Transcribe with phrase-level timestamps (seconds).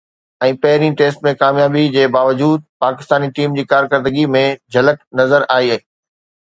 [0.43, 4.45] ۽ پهرين ٽيسٽ ۾ ڪاميابي جي باوجود پاڪستاني ٽيم جي ڪارڪردگيءَ ۾
[4.77, 5.81] جھلڪ نظر آئي